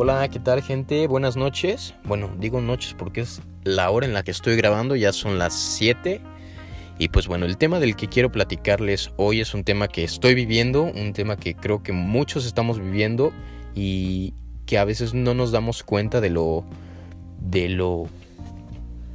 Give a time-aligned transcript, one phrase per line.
[0.00, 1.08] Hola, ¿qué tal gente?
[1.08, 1.92] Buenas noches.
[2.04, 5.52] Bueno, digo noches porque es la hora en la que estoy grabando, ya son las
[5.52, 6.20] 7.
[7.00, 10.36] Y pues bueno, el tema del que quiero platicarles hoy es un tema que estoy
[10.36, 13.32] viviendo, un tema que creo que muchos estamos viviendo
[13.74, 14.34] y
[14.66, 16.64] que a veces no nos damos cuenta de lo
[17.40, 18.06] de lo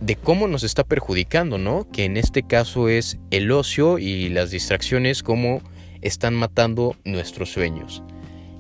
[0.02, 1.88] de cómo nos está perjudicando, ¿no?
[1.94, 5.62] Que en este caso es el ocio y las distracciones como
[6.02, 8.04] están matando nuestros sueños.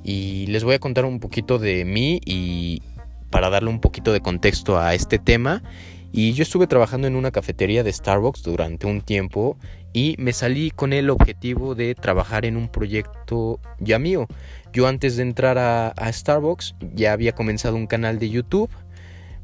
[0.04, 2.82] Y les voy a contar un poquito de mí y
[3.30, 5.64] para darle un poquito de contexto a este tema.
[6.12, 9.58] Y yo estuve trabajando en una cafetería de Starbucks durante un tiempo
[9.94, 14.28] y me salí con el objetivo de trabajar en un proyecto ya mío.
[14.72, 18.70] Yo antes de entrar a, Starbucks ya había comenzado un canal de YouTube,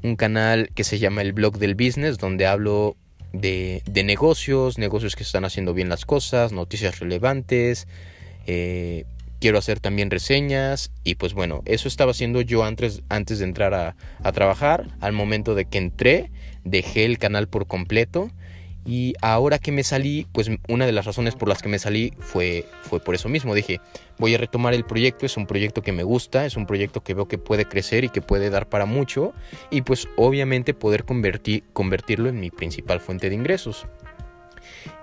[0.04, 2.96] un canal que se llama el blog del business, donde hablo
[3.34, 7.88] de, negocios, negocios que están haciendo bien las cosas, noticias relevantes.
[8.46, 9.06] Eh,
[9.40, 13.74] quiero hacer también reseñas y pues bueno, eso estaba haciendo yo antes, antes de entrar
[13.74, 14.88] a, a, trabajar.
[15.00, 16.32] Al momento de que entré,
[16.64, 18.32] dejé el canal por completo
[18.86, 22.14] y ahora que me salí, pues una de las razones por las que me salí
[22.20, 23.54] fue, fue por eso mismo.
[23.54, 23.82] Dije,
[24.18, 27.14] voy a retomar el proyecto, es un proyecto que me gusta, es un proyecto que
[27.14, 29.34] veo que puede crecer y que puede dar para mucho
[29.70, 33.86] y pues obviamente poder convertir, convertirlo en mi principal fuente de ingresos.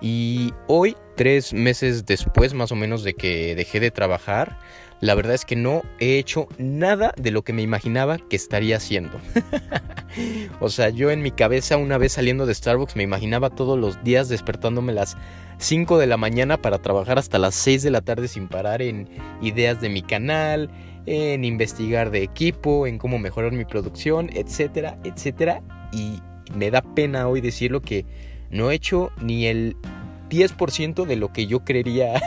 [0.01, 4.57] Y hoy, tres meses después más o menos de que dejé de trabajar,
[4.99, 8.77] la verdad es que no he hecho nada de lo que me imaginaba que estaría
[8.77, 9.19] haciendo.
[10.59, 14.03] o sea, yo en mi cabeza una vez saliendo de Starbucks me imaginaba todos los
[14.03, 15.15] días despertándome las
[15.59, 19.07] 5 de la mañana para trabajar hasta las 6 de la tarde sin parar en
[19.41, 20.71] ideas de mi canal,
[21.05, 25.61] en investigar de equipo, en cómo mejorar mi producción, etcétera, etcétera.
[25.91, 26.21] Y
[26.55, 28.05] me da pena hoy decirlo que
[28.51, 29.75] no he hecho ni el
[30.29, 32.21] 10% de lo que yo creería,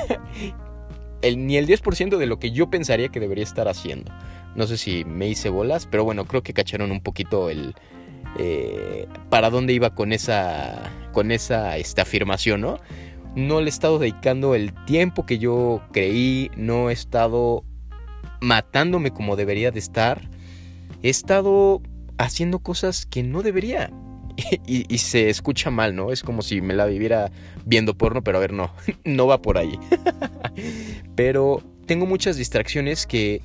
[1.23, 4.13] ni el 10% de lo que yo pensaría que debería estar haciendo.
[4.55, 7.75] No sé si me hice bolas, pero bueno, creo que cacharon un poquito el...
[8.39, 12.79] Eh, para dónde iba con esa, con esa esta afirmación, ¿no?
[13.35, 17.65] No le he estado dedicando el tiempo que yo creí, no he estado
[18.41, 20.29] matándome como debería de estar.
[21.03, 21.83] He estado
[22.19, 23.91] haciendo cosas que no debería.
[24.67, 26.13] Y, se escucha mal, ¿no?
[26.13, 27.31] Es como si me la viviera
[27.65, 28.73] viendo porno, pero a ver, no,
[29.05, 29.79] no va por ahí.
[31.15, 33.43] pero tengo muchas distracciones que,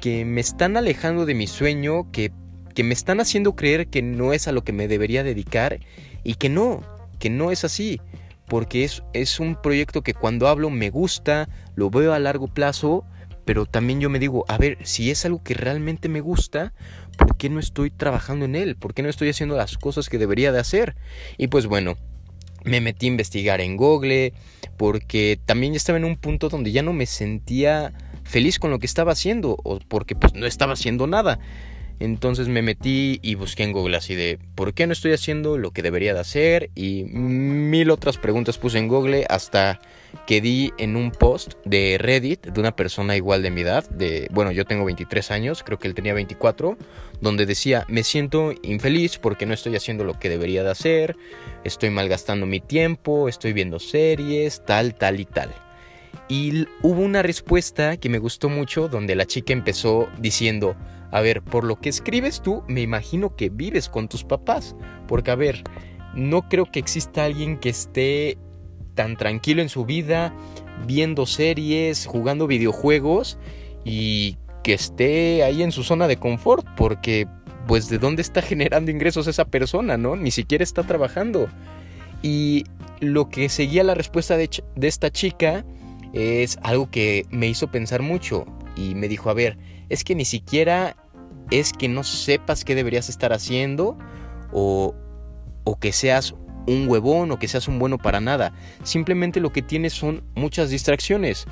[0.00, 2.32] que me están alejando de mi sueño, que,
[2.74, 5.80] que me están haciendo creer que no es a lo que me debería dedicar
[6.24, 6.82] y que no,
[7.18, 8.00] que no es así.
[8.46, 13.04] Porque es, es un proyecto que cuando hablo me gusta, lo veo a largo plazo,
[13.44, 16.72] pero también yo me digo, a ver, si es algo que realmente me gusta,
[17.20, 18.76] ¿por qué no estoy trabajando en él?
[18.76, 20.96] ¿Por qué no estoy haciendo las cosas que debería de hacer?
[21.36, 21.96] Y pues bueno,
[22.64, 24.32] me metí a investigar en Google
[24.76, 27.92] porque también estaba en un punto donde ya no me sentía
[28.24, 31.38] feliz con lo que estaba haciendo o porque pues no estaba haciendo nada.
[32.00, 35.70] Entonces me metí y busqué en Google así de ¿por qué no estoy haciendo lo
[35.70, 36.70] que debería de hacer?
[36.74, 39.80] Y mil otras preguntas puse en Google hasta
[40.26, 44.28] que di en un post de Reddit de una persona igual de mi edad, de
[44.32, 46.78] bueno, yo tengo 23 años, creo que él tenía 24,
[47.20, 51.16] donde decía, "Me siento infeliz porque no estoy haciendo lo que debería de hacer,
[51.64, 55.54] estoy malgastando mi tiempo, estoy viendo series, tal, tal y tal."
[56.28, 60.76] Y hubo una respuesta que me gustó mucho donde la chica empezó diciendo,
[61.10, 64.76] a ver, por lo que escribes tú, me imagino que vives con tus papás.
[65.08, 65.64] Porque, a ver,
[66.14, 68.38] no creo que exista alguien que esté
[68.94, 70.32] tan tranquilo en su vida,
[70.86, 73.38] viendo series, jugando videojuegos
[73.84, 76.64] y que esté ahí en su zona de confort.
[76.76, 77.26] Porque,
[77.66, 80.14] pues, ¿de dónde está generando ingresos esa persona, no?
[80.14, 81.48] Ni siquiera está trabajando.
[82.22, 82.64] Y
[83.00, 85.64] lo que seguía la respuesta de, de esta chica
[86.12, 88.46] es algo que me hizo pensar mucho.
[88.76, 90.96] Y me dijo, a ver, es que ni siquiera
[91.50, 93.98] es que no sepas qué deberías estar haciendo
[94.52, 94.94] o,
[95.64, 96.34] o que seas
[96.66, 98.52] un huevón o que seas un bueno para nada.
[98.84, 101.46] Simplemente lo que tienes son muchas distracciones.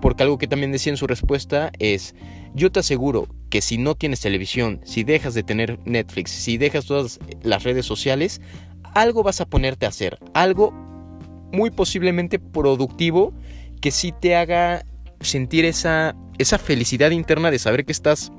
[0.00, 2.14] Porque algo que también decía en su respuesta es,
[2.54, 6.86] yo te aseguro que si no tienes televisión, si dejas de tener Netflix, si dejas
[6.86, 8.40] todas las redes sociales,
[8.94, 10.72] algo vas a ponerte a hacer, algo
[11.52, 13.32] muy posiblemente productivo
[13.84, 14.86] que sí te haga
[15.20, 18.32] sentir esa, esa felicidad interna de saber que estás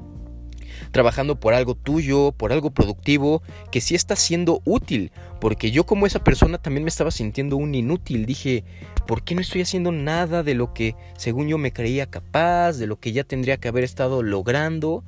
[0.89, 5.11] trabajando por algo tuyo, por algo productivo, que sí está siendo útil.
[5.39, 8.25] Porque yo como esa persona también me estaba sintiendo un inútil.
[8.25, 8.63] Dije,
[9.05, 12.87] ¿por qué no estoy haciendo nada de lo que según yo me creía capaz, de
[12.87, 15.03] lo que ya tendría que haber estado logrando?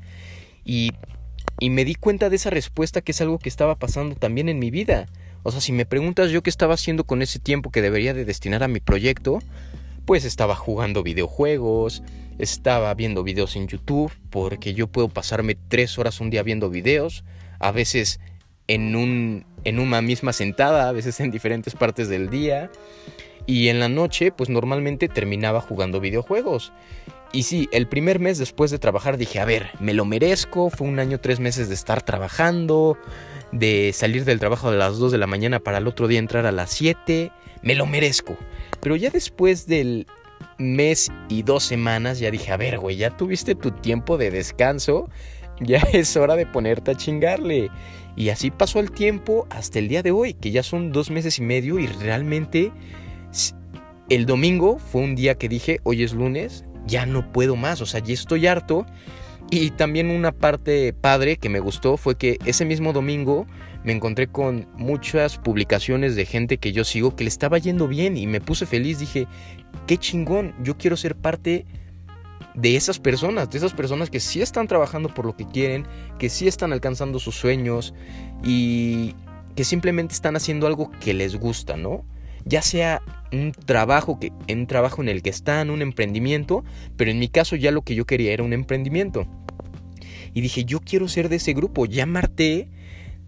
[0.63, 0.91] Y,
[1.59, 4.59] y me di cuenta de esa respuesta que es algo que estaba pasando también en
[4.59, 5.07] mi vida.
[5.41, 8.23] O sea, si me preguntas yo qué estaba haciendo con ese tiempo que debería de
[8.23, 9.39] destinar a mi proyecto,
[10.07, 12.01] pues estaba jugando videojuegos,
[12.39, 17.25] estaba viendo videos en YouTube, porque yo puedo pasarme tres horas un día viendo videos,
[17.59, 18.21] a veces
[18.67, 22.71] en, un, en una misma sentada, a veces en diferentes partes del día.
[23.45, 26.71] Y en la noche, pues normalmente terminaba jugando videojuegos.
[27.33, 30.87] Y sí, el primer mes después de trabajar dije, a ver, me lo merezco, fue
[30.87, 32.97] un año, tres meses de estar trabajando,
[33.51, 36.45] de salir del trabajo a las 2 de la mañana para el otro día entrar
[36.45, 37.29] a las 7,
[37.61, 38.37] me lo merezco.
[38.81, 40.07] Pero ya después del
[40.57, 45.09] mes y dos semanas ya dije, a ver, güey, ya tuviste tu tiempo de descanso,
[45.59, 47.69] ya es hora de ponerte a chingarle.
[48.15, 51.37] Y así pasó el tiempo hasta el día de hoy, que ya son dos meses
[51.37, 52.71] y medio y realmente
[54.09, 57.85] el domingo fue un día que dije, hoy es lunes, ya no puedo más, o
[57.85, 58.85] sea, ya estoy harto.
[59.49, 63.47] Y también una parte padre que me gustó fue que ese mismo domingo
[63.83, 68.17] me encontré con muchas publicaciones de gente que yo sigo que le estaba yendo bien
[68.17, 69.27] y me puse feliz, dije,
[69.85, 71.65] qué chingón, yo quiero ser parte
[72.55, 75.85] de esas personas, de esas personas que sí están trabajando por lo que quieren,
[76.19, 77.93] que sí están alcanzando sus sueños
[78.43, 79.15] y
[79.55, 82.03] que simplemente están haciendo algo que les gusta, ¿no?
[82.47, 83.01] Ya sea
[83.31, 84.31] un trabajo que
[84.67, 86.63] trabajo en el que están, un emprendimiento,
[86.95, 89.27] pero en mi caso ya lo que yo quería era un emprendimiento.
[90.33, 92.69] Y dije, yo quiero ser de ese grupo, ya marté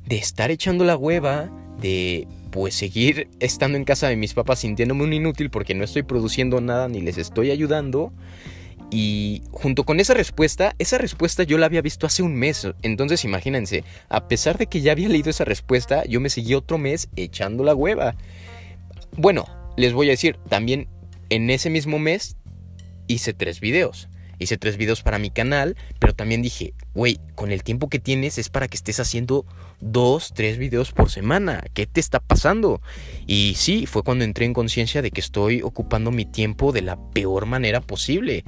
[0.06, 1.50] de estar echando la hueva,
[1.82, 6.04] de pues seguir estando en casa de mis papás sintiéndome un inútil porque no estoy
[6.04, 8.12] produciendo nada ni les estoy ayudando.
[8.92, 12.68] Y junto con esa respuesta, esa respuesta yo la había visto hace un mes.
[12.82, 16.80] Entonces imagínense, a pesar de que ya había leído esa respuesta, yo me seguí otro
[16.80, 18.16] mes echando la hueva.
[19.18, 19.46] Bueno,
[19.78, 20.88] les voy a decir, también
[21.30, 22.38] en ese mismo mes
[23.08, 24.10] hice tres videos.
[24.42, 28.38] Hice tres videos para mi canal, pero también dije, güey, con el tiempo que tienes
[28.38, 29.46] es para que estés haciendo
[29.82, 31.62] dos, tres videos por semana.
[31.74, 32.82] ¿Qué te está pasando?
[33.28, 36.98] Y sí, fue cuando entré en conciencia de que estoy ocupando mi tiempo de la
[37.12, 38.46] peor manera posible.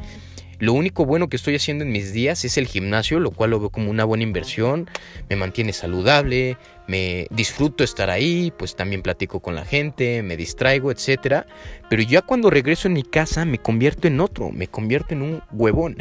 [0.61, 3.59] Lo único bueno que estoy haciendo en mis días es el gimnasio, lo cual lo
[3.59, 4.87] veo como una buena inversión,
[5.27, 6.55] me mantiene saludable,
[6.85, 11.45] me disfruto estar ahí, pues también platico con la gente, me distraigo, etc.
[11.89, 15.41] Pero ya cuando regreso en mi casa me convierto en otro, me convierto en un
[15.51, 15.97] huevón.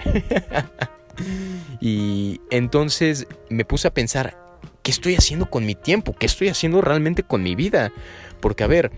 [1.81, 4.37] y entonces me puse a pensar,
[4.83, 6.15] ¿qué estoy haciendo con mi tiempo?
[6.15, 7.93] ¿Qué estoy haciendo realmente con mi vida?
[8.41, 8.91] Porque a ver,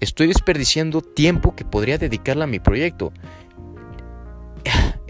[0.00, 3.12] estoy desperdiciando tiempo que podría dedicarle a mi proyecto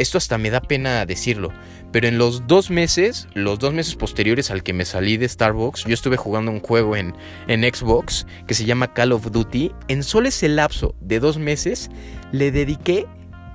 [0.01, 1.53] esto hasta me da pena decirlo,
[1.93, 5.85] pero en los dos meses, los dos meses posteriores al que me salí de Starbucks,
[5.85, 7.15] yo estuve jugando un juego en,
[7.49, 9.73] en Xbox que se llama Call of Duty.
[9.89, 11.91] En solo ese lapso de dos meses,
[12.33, 13.07] le dediqué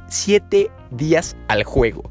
[0.07, 2.09] siete días al juego.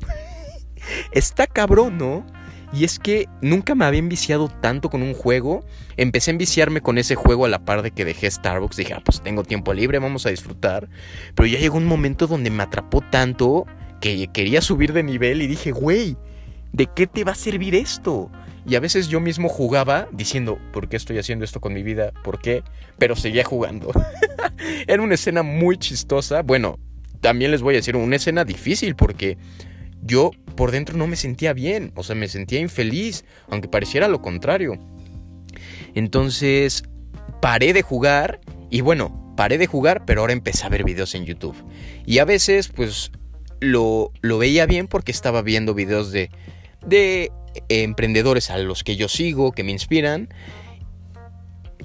[1.13, 2.27] Está cabrón, ¿no?
[2.73, 5.65] Y es que nunca me había enviciado tanto con un juego.
[5.97, 8.77] Empecé a enviciarme con ese juego a la par de que dejé Starbucks.
[8.77, 10.89] Dije, ah, pues tengo tiempo libre, vamos a disfrutar.
[11.37, 13.67] Pero ya llegó un momento donde me atrapó tanto
[14.05, 16.19] que quería subir de nivel y dije, güey,
[16.75, 18.31] ¿de qué te va a servir esto?
[18.67, 22.13] Y a veces yo mismo jugaba diciendo, ¿por qué estoy haciendo esto con mi vida?
[22.23, 22.63] ¿Por qué?
[22.99, 23.93] Pero seguía jugando.
[24.87, 26.43] Era una escena muy chistosa.
[26.43, 26.79] Bueno,
[27.23, 29.39] también les voy a decir, una escena difícil porque
[30.03, 31.91] yo por dentro no me sentía bien.
[31.95, 34.79] O sea, me sentía infeliz, aunque pareciera lo contrario.
[35.95, 36.83] Entonces,
[37.41, 41.25] paré de jugar y bueno, paré de jugar, pero ahora empecé a ver videos en
[41.25, 41.57] YouTube.
[42.05, 43.11] Y a veces, pues,
[43.65, 46.31] lo, veía bien porque estaba viendo videos de,
[46.87, 47.33] de
[47.69, 50.29] emprendedores a los que yo sigo, que me inspiran,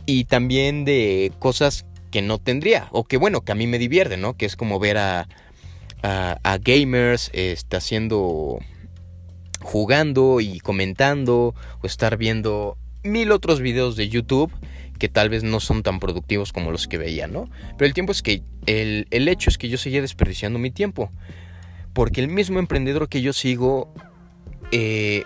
[0.06, 4.18] y también de cosas que no tendría, o que bueno, que a mí me divierte,
[4.18, 4.36] ¿no?
[4.36, 5.28] Que es como ver a,
[6.02, 8.60] a, gamers está haciendo,
[9.62, 14.52] jugando y comentando, o estar viendo mil otros videos de YouTube
[14.98, 17.50] que tal vez no son tan productivos como los que veía, ¿no?
[17.78, 21.10] Pero el tiempo es que, el, el hecho es que yo seguía desperdiciando mi tiempo.
[21.94, 23.94] Porque el mismo emprendedor que yo sigo,
[24.72, 25.24] eh,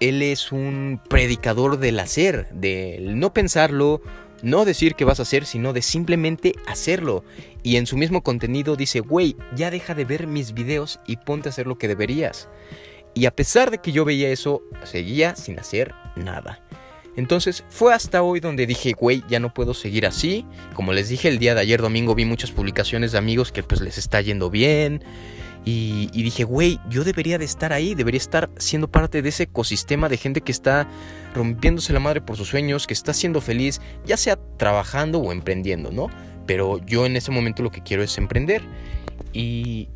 [0.00, 4.00] él es un predicador del hacer, del no pensarlo,
[4.42, 7.24] no decir que vas a hacer, sino de simplemente hacerlo.
[7.62, 11.48] Y en su mismo contenido dice, güey, ya deja de ver mis videos y ponte
[11.48, 12.48] a hacer lo que deberías.
[13.14, 16.62] Y a pesar de que yo veía eso, seguía sin hacer nada.
[17.16, 20.46] Entonces fue hasta hoy donde dije, güey, ya no puedo seguir así.
[20.74, 23.80] Como les dije el día de ayer domingo vi muchas publicaciones de amigos que pues
[23.80, 25.02] les está yendo bien.
[25.64, 30.08] Y, dije, güey, yo debería de estar ahí, debería estar siendo parte de ese ecosistema
[30.08, 30.88] de gente que está
[31.34, 35.92] rompiéndose la madre por sus sueños, que está siendo feliz, ya sea trabajando o emprendiendo,
[35.92, 36.08] ¿no?
[36.46, 38.62] Pero yo en ese momento lo que quiero es emprender.
[39.34, 39.90] Y,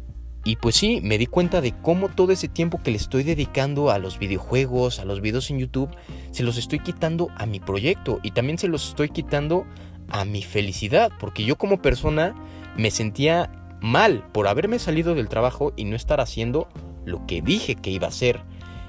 [0.44, 3.90] y pues sí, me di cuenta de cómo todo ese tiempo que le estoy dedicando
[3.90, 5.88] a los videojuegos, a los videos en YouTube,
[6.32, 9.64] se los estoy quitando a mi proyecto y también se los estoy quitando
[10.08, 12.34] a mi felicidad, porque yo como persona
[12.76, 13.50] me sentía
[13.82, 16.68] mal por haberme salido del trabajo y no estar haciendo
[17.04, 18.40] lo que dije que iba a hacer.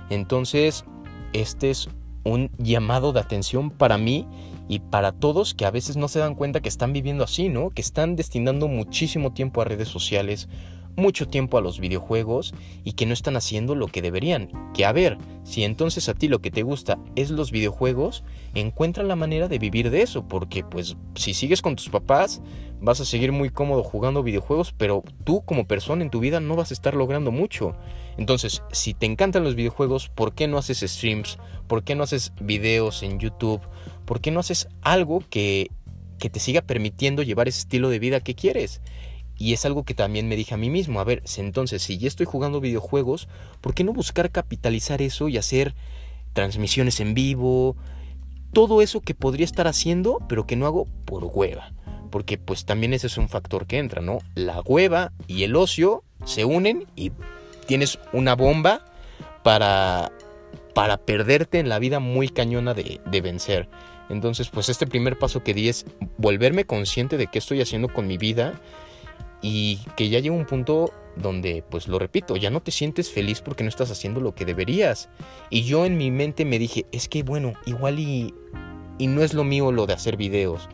[0.10, 0.86] Entonces,
[1.34, 1.90] este es
[2.24, 4.28] un llamado de atención para mí
[4.70, 7.72] y para todos que a veces no se dan cuenta que están viviendo así, ¿no?
[7.72, 10.48] Que están destinando muchísimo tiempo a redes sociales,
[10.96, 14.50] mucho tiempo a los videojuegos y que no están haciendo lo que deberían.
[14.74, 18.24] Que a ver, si entonces a ti lo que te gusta es los videojuegos,
[18.54, 22.42] encuentra la manera de vivir de eso, porque pues si sigues con tus papás
[22.84, 26.58] vas a seguir muy cómodo jugando videojuegos, pero tú como persona en tu vida no
[26.58, 27.76] vas a estar logrando mucho.
[28.18, 31.38] Entonces, si te encantan los videojuegos, ¿por qué no haces streams?
[31.68, 33.62] ¿Por qué no haces videos en YouTube?
[34.06, 35.72] ¿Por qué no haces algo que,
[36.20, 38.82] que te siga permitiendo llevar ese estilo de vida que quieres?
[39.44, 42.08] Y es algo que también me dije a mí mismo, a ver, entonces si ya
[42.08, 43.28] estoy jugando videojuegos,
[43.60, 45.76] ¿por qué no buscar capitalizar eso y hacer
[46.32, 47.76] transmisiones en vivo?
[48.54, 51.74] Todo eso que podría estar haciendo, pero que no hago por hueva.
[52.10, 54.20] Porque pues también ese es un factor que entra, ¿no?
[54.34, 57.12] La hueva y el ocio se unen y
[57.68, 58.86] tienes una bomba
[59.44, 60.14] para,
[60.74, 63.68] para perderte en la vida muy cañona de, de vencer.
[64.08, 65.86] Entonces pues este primer paso que di es
[66.18, 68.62] volverme consciente de qué estoy haciendo con mi vida
[69.44, 73.42] y que ya llega un punto donde, pues lo repito, ya no te sientes feliz
[73.42, 75.10] porque no estás haciendo lo que deberías.
[75.50, 78.34] Y yo en mi mente me dije, es que bueno, igual y,
[78.98, 80.70] y no es lo mío lo de hacer videos,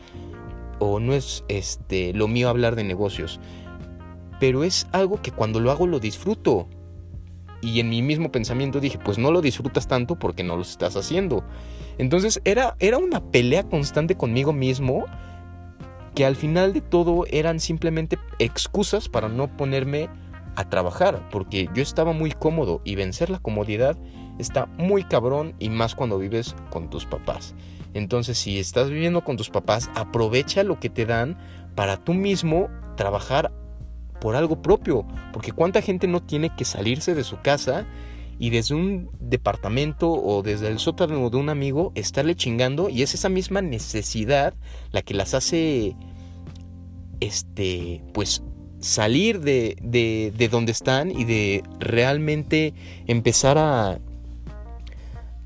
[0.78, 3.40] o no es este, lo mío hablar de negocios,
[4.38, 6.68] pero es algo que cuando lo hago lo disfruto.
[7.62, 10.96] Y en mi mismo pensamiento dije, pues no lo disfrutas tanto porque no lo estás
[10.96, 11.44] haciendo.
[11.98, 15.04] Entonces era, era una pelea constante conmigo mismo
[16.14, 20.08] que al final de todo eran simplemente excusas para no ponerme
[20.56, 23.96] a trabajar, porque yo estaba muy cómodo y vencer la comodidad
[24.40, 27.54] está muy cabrón y más cuando vives con tus papás.
[27.94, 31.38] Entonces, si estás viviendo con tus papás, aprovecha lo que te dan
[31.74, 33.52] para tú mismo trabajar
[34.20, 37.86] por algo propio, porque cuánta gente no tiene que salirse de su casa
[38.40, 43.12] y desde un departamento o desde el sótano de un amigo estarle chingando y es
[43.12, 44.54] esa misma necesidad
[44.92, 45.94] la que las hace
[47.20, 48.42] este pues
[48.80, 52.72] salir de, de, de donde están y de realmente
[53.06, 54.00] empezar a,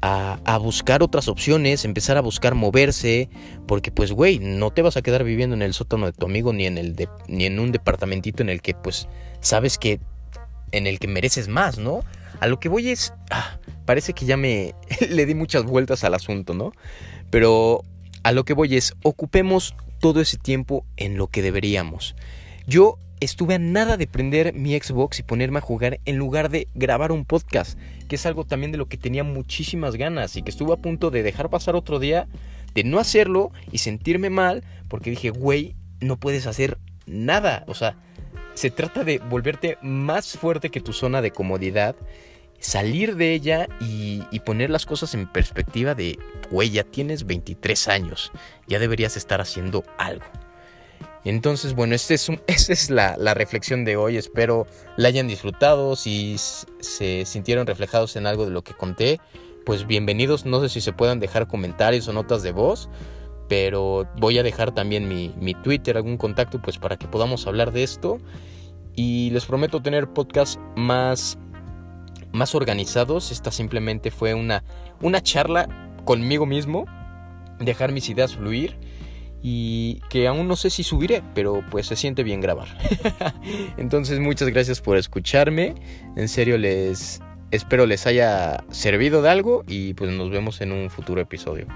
[0.00, 3.28] a, buscar otras opciones, empezar a buscar moverse,
[3.66, 6.52] porque pues güey, no te vas a quedar viviendo en el sótano de tu amigo
[6.52, 9.08] ni en el de, ni en un departamentito en el que pues
[9.40, 9.98] sabes que
[10.70, 12.04] en el que mereces más, ¿no?
[12.40, 14.74] A lo que voy es, ah, parece que ya me
[15.08, 16.72] le di muchas vueltas al asunto, ¿no?
[17.30, 17.82] Pero
[18.22, 22.14] a lo que voy es, ocupemos todo ese tiempo en lo que deberíamos.
[22.66, 26.68] Yo estuve a nada de prender mi Xbox y ponerme a jugar en lugar de
[26.74, 30.50] grabar un podcast, que es algo también de lo que tenía muchísimas ganas y que
[30.50, 32.26] estuve a punto de dejar pasar otro día,
[32.74, 37.64] de no hacerlo y sentirme mal, porque dije, güey, no puedes hacer nada.
[37.66, 37.96] O sea,
[38.54, 41.96] se trata de volverte más fuerte que tu zona de comodidad,
[42.58, 46.18] salir de ella y, poner las cosas en perspectiva de,
[46.50, 48.32] güey, ya tienes 23 años,
[48.66, 50.26] ya deberías estar haciendo algo.
[51.24, 54.16] Entonces, bueno, este es esta es la, la, reflexión de hoy.
[54.16, 55.96] Espero la hayan disfrutado.
[55.96, 59.20] Si se sintieron reflejados en algo de lo que conté,
[59.64, 60.44] pues bienvenidos.
[60.44, 62.90] No sé si se puedan dejar comentarios o notas de voz,
[63.48, 67.82] pero voy a dejar también mi, Twitter, algún contacto, pues para que podamos hablar de
[67.82, 68.18] esto.
[68.96, 71.38] Y les prometo tener podcasts más,
[72.32, 73.32] más organizados.
[73.32, 74.64] Esta simplemente fue una,
[75.00, 76.86] una charla conmigo mismo,
[77.58, 78.76] dejar mis ideas fluir
[79.46, 82.68] y que aún no sé si subiré, pero pues se siente bien grabar.
[83.76, 85.74] Entonces muchas gracias por escucharme,
[86.16, 87.20] en serio les
[87.50, 91.66] espero les haya servido de algo y pues nos vemos en un futuro episodio.